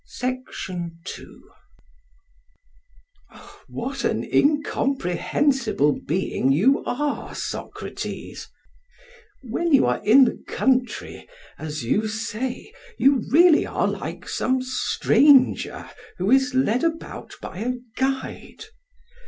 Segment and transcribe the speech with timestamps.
[0.03, 1.51] PHAEDRUS:
[3.67, 8.47] What an incomprehensible being you are, Socrates:
[9.43, 11.29] when you are in the country,
[11.59, 15.87] as you say, you really are like some stranger
[16.17, 18.65] who is led about by a guide.